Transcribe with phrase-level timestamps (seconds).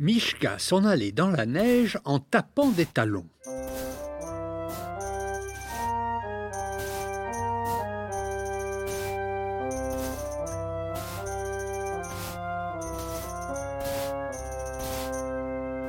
[0.00, 3.28] Mishka s'en allait dans la neige en tapant des talons.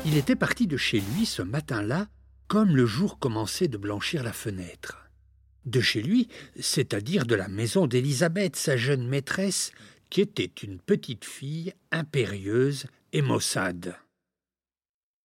[0.05, 2.07] Il était parti de chez lui ce matin-là,
[2.49, 5.07] comme le jour commençait de blanchir la fenêtre.
[5.65, 6.27] De chez lui,
[6.59, 9.71] c'est-à-dire de la maison d'Élisabeth, sa jeune maîtresse,
[10.09, 13.95] qui était une petite fille impérieuse et maussade.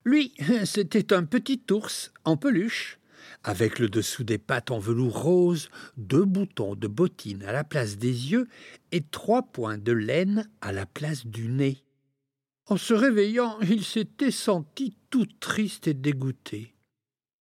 [0.05, 0.35] Lui,
[0.67, 2.99] c'était un petit ours en peluche,
[3.43, 7.97] avec le dessous des pattes en velours rose, deux boutons de bottines à la place
[7.97, 8.49] des yeux
[8.93, 11.83] et trois points de laine à la place du nez.
[12.67, 16.74] En se réveillant, il s'était senti tout triste et dégoûté.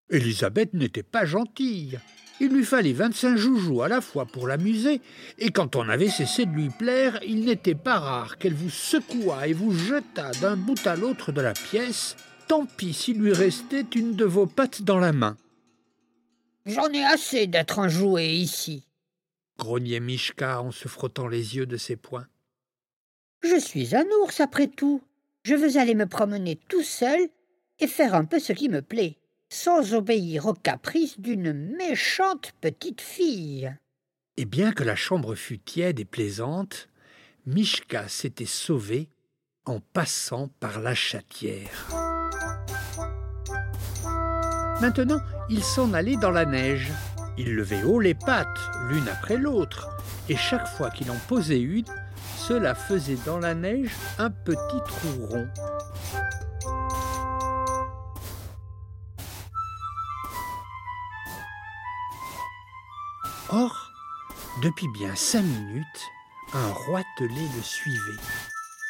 [0.10, 2.00] Élisabeth n'était pas gentille.
[2.40, 5.02] Il lui fallait vingt-cinq joujoux à la fois pour l'amuser,
[5.38, 9.48] et quand on avait cessé de lui plaire, il n'était pas rare qu'elle vous secouât
[9.48, 12.16] et vous jetât d'un bout à l'autre de la pièce,
[12.48, 15.38] tant pis s'il lui restait une de vos pattes dans la main.
[16.66, 18.88] J'en ai assez d'être un jouet ici,
[19.58, 22.28] grognait Mishka en se frottant les yeux de ses poings.
[23.44, 25.02] Je suis un ours après tout
[25.44, 27.20] je veux aller me promener tout seul
[27.80, 29.18] et faire un peu ce qui me plaît,
[29.54, 33.72] sans obéir aux caprices d'une méchante petite fille.
[34.36, 36.90] Et bien que la chambre fût tiède et plaisante,
[37.46, 39.10] Mishka s'était sauvé
[39.66, 41.88] en passant par la chatière.
[44.82, 46.92] Maintenant, il s'en allait dans la neige.
[47.38, 49.88] Il levait haut les pattes, l'une après l'autre,
[50.30, 51.86] et chaque fois qu'il en posait une,
[52.38, 55.48] cela faisait dans la neige un petit trou rond.
[63.50, 63.92] Or,
[64.62, 65.86] depuis bien cinq minutes,
[66.54, 68.22] un roitelet le suivait.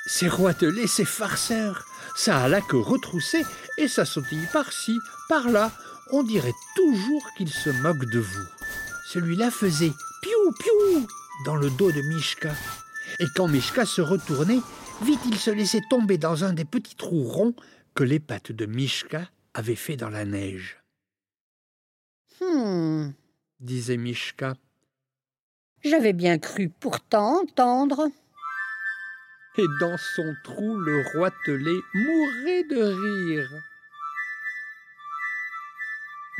[0.05, 3.43] Ces roitelets, ces farceurs, ça a la queue retroussée
[3.77, 4.97] et ça sautille par-ci,
[5.29, 5.71] par-là.
[6.11, 8.47] On dirait toujours qu'il se moque de vous.
[9.07, 11.07] Celui-là faisait piou piou
[11.45, 12.53] dans le dos de Mishka
[13.19, 14.61] et quand Mishka se retournait,
[15.01, 17.55] vite il se laissait tomber dans un des petits trous ronds
[17.93, 20.79] que les pattes de Mishka avaient fait dans la neige.
[22.41, 23.02] Hum,
[23.63, 24.53] disait Mishka.
[25.84, 28.09] J'avais bien cru pourtant entendre.
[29.57, 33.63] Et dans son trou, le roitelet mourait de rire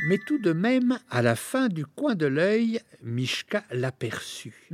[0.06, 4.68] mais tout de même, à la fin du coin de l'œil, Mishka l'aperçut.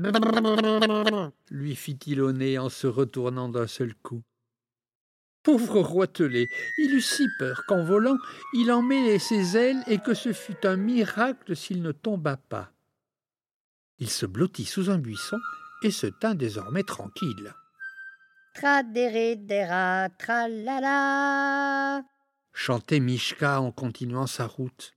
[1.50, 4.22] lui fit-il au nez en se retournant d'un seul coup.
[5.42, 8.18] Pauvre roitelet, il eut si peur qu'en volant,
[8.54, 12.72] il en mêlait ses ailes et que ce fut un miracle s'il ne tomba pas.
[13.98, 15.38] Il se blottit sous un buisson
[15.82, 17.54] et se tint désormais tranquille.
[18.54, 22.04] Tradere-dera, tralala
[22.52, 24.92] chantait Mishka en continuant sa route.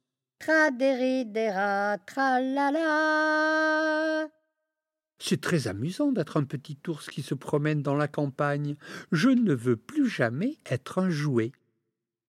[5.26, 8.76] C'est très amusant d'être un petit ours qui se promène dans la campagne.
[9.14, 11.54] Je ne veux plus jamais être un jouet.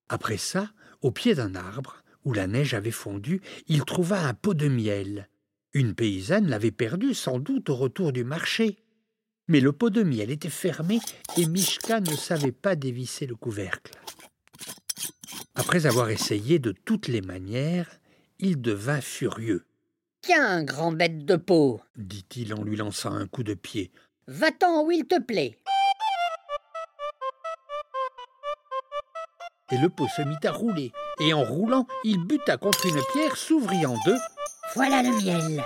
[0.09, 4.55] Après ça, au pied d'un arbre, où la neige avait fondu, il trouva un pot
[4.55, 5.29] de miel.
[5.73, 8.79] Une paysanne l'avait perdu sans doute au retour du marché.
[9.49, 11.01] Mais le pot de miel était fermé
[11.37, 13.99] et Mishka ne savait pas dévisser le couvercle.
[15.57, 17.99] Après avoir essayé de toutes les manières,
[18.39, 19.67] il devint furieux.
[20.25, 23.93] Tiens, grand bête de peau, dit-il en lui lançant un coup de pied.
[24.27, 25.59] Va-t'en où il te plaît.
[29.71, 33.37] Et le pot se mit à rouler, et en roulant, il buta contre une pierre,
[33.37, 34.17] s'ouvrit en deux.
[34.75, 35.63] Voilà le miel.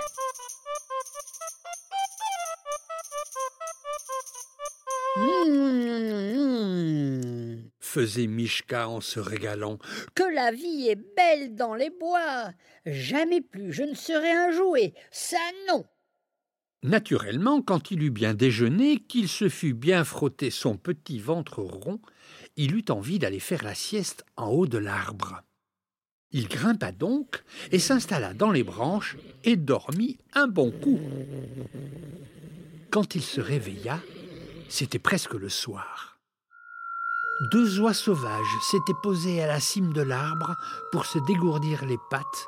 [7.89, 9.79] Faisait Mishka en se régalant.
[10.13, 12.51] Que la vie est belle dans les bois.
[12.85, 14.93] Jamais plus je ne serai un jouet.
[15.11, 15.37] Ça
[15.67, 15.85] non.
[16.83, 21.99] Naturellement, quand il eut bien déjeuné, qu'il se fut bien frotté son petit ventre rond,
[22.55, 25.41] il eut envie d'aller faire la sieste en haut de l'arbre.
[26.31, 30.99] Il grimpa donc et s'installa dans les branches et dormit un bon coup.
[32.91, 33.99] Quand il se réveilla,
[34.69, 36.18] c'était presque le soir
[37.41, 40.55] deux oies sauvages s'étaient posées à la cime de l'arbre
[40.91, 42.47] pour se dégourdir les pattes,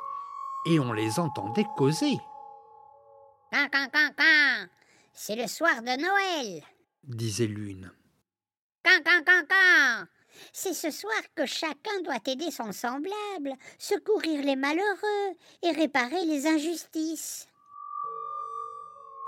[0.66, 2.18] et on les entendait causer.
[3.52, 4.68] Can, can, can, can
[5.14, 6.64] C'est le soir de Noël
[7.04, 7.92] disait l'une.
[8.84, 10.08] Can, can, can, can
[10.54, 16.48] c'est ce soir que chacun doit aider son semblable, secourir les malheureux et réparer les
[16.48, 17.48] injustices.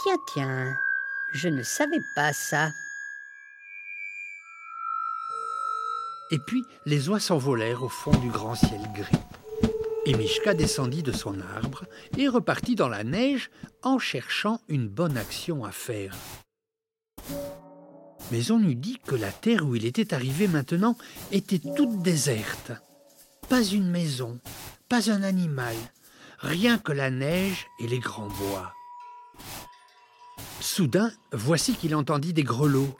[0.01, 0.77] Tiens, tiens,
[1.33, 2.69] je ne savais pas ça.
[6.33, 9.21] Et puis les oies s'envolèrent au fond du grand ciel gris.
[10.07, 11.85] Et Mishka descendit de son arbre
[12.17, 13.51] et repartit dans la neige
[13.83, 16.17] en cherchant une bonne action à faire.
[18.31, 20.97] Mais on eût dit que la terre où il était arrivé maintenant
[21.31, 22.71] était toute déserte.
[23.47, 24.39] Pas une maison,
[24.89, 25.75] pas un animal,
[26.39, 28.73] rien que la neige et les grands bois.
[30.61, 32.97] Soudain, voici qu'il entendit des grelots.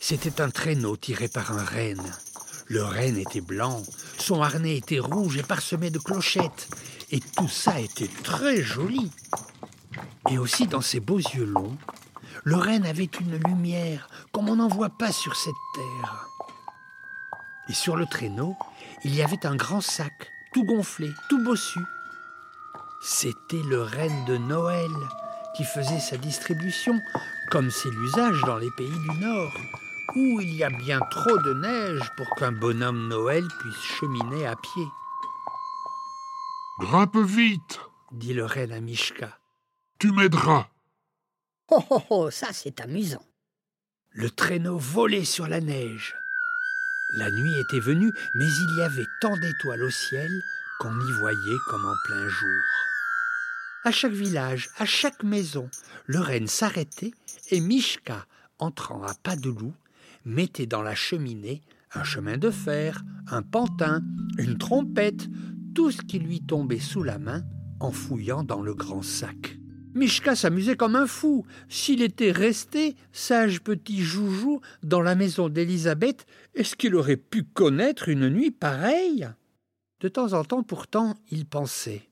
[0.00, 2.10] C'était un traîneau tiré par un renne.
[2.66, 3.82] Le renne était blanc,
[4.18, 6.68] son harnais était rouge et parsemé de clochettes,
[7.10, 9.10] et tout ça était très joli.
[10.30, 11.76] Et aussi dans ses beaux yeux longs,
[12.44, 16.28] le renne avait une lumière comme on n'en voit pas sur cette terre.
[17.68, 18.56] Et sur le traîneau,
[19.04, 21.80] il y avait un grand sac, tout gonflé, tout bossu.
[23.02, 24.90] C'était le renne de Noël
[25.56, 27.00] qui faisait sa distribution,
[27.50, 29.52] comme c'est l'usage dans les pays du Nord,
[30.16, 34.56] où il y a bien trop de neige pour qu'un bonhomme Noël puisse cheminer à
[34.56, 34.86] pied.
[36.80, 37.80] Grimpe vite,
[38.12, 39.38] dit le renne à Mishka.
[39.98, 40.68] Tu m'aideras.
[41.70, 43.24] Oh oh oh, ça c'est amusant.
[44.12, 46.14] Le traîneau volait sur la neige.
[47.16, 50.30] La nuit était venue, mais il y avait tant d'étoiles au ciel
[50.80, 52.62] qu'on y voyait comme en plein jour.
[53.84, 55.70] À chaque village, à chaque maison,
[56.06, 57.12] le renne s'arrêtait
[57.50, 58.26] et Mishka,
[58.58, 59.74] entrant à pas de loup,
[60.24, 61.62] mettait dans la cheminée
[61.92, 64.02] un chemin de fer, un pantin,
[64.38, 65.28] une trompette,
[65.74, 67.42] tout ce qui lui tombait sous la main
[67.80, 69.58] en fouillant dans le grand sac.
[69.94, 71.46] Mishka s'amusait comme un fou.
[71.68, 78.08] S'il était resté, sage petit joujou, dans la maison d'Élisabeth, est-ce qu'il aurait pu connaître
[78.08, 79.28] une nuit pareille?
[80.00, 82.10] De temps en temps, pourtant, il pensait.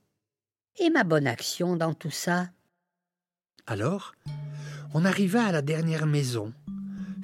[0.78, 2.50] Et ma bonne action dans tout ça?
[3.66, 4.14] Alors,
[4.94, 6.52] on arriva à la dernière maison.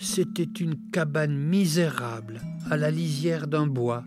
[0.00, 2.40] C'était une cabane misérable,
[2.70, 4.04] à la lisière d'un bois.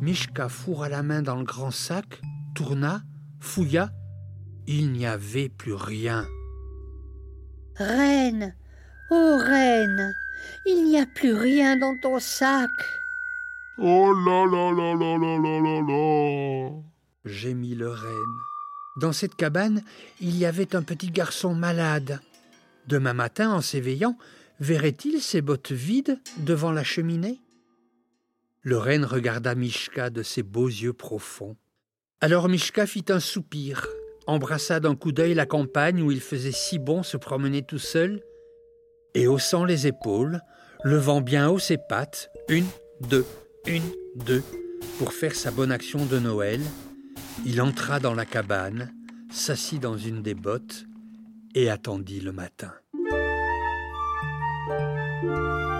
[0.00, 2.20] Mishka fourra la main dans le grand sac,
[2.54, 3.02] tourna,
[3.40, 3.90] fouilla.
[4.66, 6.26] Il n'y avait plus rien.
[7.76, 8.54] Reine,
[9.10, 10.14] oh reine,
[10.66, 12.70] il n'y a plus rien dans ton sac.
[13.78, 16.70] Oh là là là là là là là là
[17.24, 18.38] gémit le renne.
[18.96, 19.82] Dans cette cabane,
[20.20, 22.20] il y avait un petit garçon malade.
[22.86, 24.16] Demain matin, en s'éveillant,
[24.60, 27.40] verrait-il ses bottes vides devant la cheminée?
[28.62, 31.56] Le regarda Mishka de ses beaux yeux profonds.
[32.20, 33.86] Alors Mishka fit un soupir,
[34.26, 38.22] embrassa d'un coup d'œil la campagne où il faisait si bon se promener tout seul,
[39.14, 40.40] et haussant les épaules,
[40.82, 42.66] levant bien haut ses pattes, une,
[43.00, 43.26] deux,
[43.66, 44.42] une, deux,
[44.98, 46.60] pour faire sa bonne action de Noël,
[47.44, 48.94] il entra dans la cabane,
[49.30, 50.86] s'assit dans une des bottes
[51.54, 52.72] et attendit le matin.
[54.66, 55.70] oh